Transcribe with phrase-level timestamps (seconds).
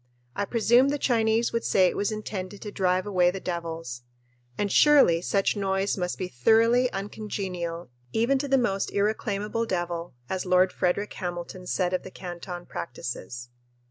[0.35, 4.01] I presume the Chinese would say it was intended to drive away the devils
[4.57, 10.43] and surely such noise must be "thoroughly uncongenial even to the most irreclaimable devil," as
[10.43, 13.49] Lord Frederick Hamilton said of the Canton practices.